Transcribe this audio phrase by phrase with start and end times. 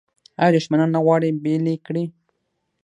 [0.41, 2.03] آیا دښمنان نه غواړي بیل یې کړي؟